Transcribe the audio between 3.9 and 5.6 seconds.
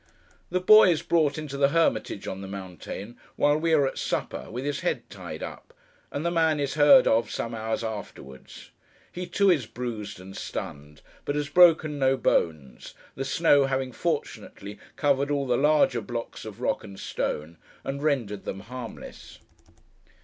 supper, with his head tied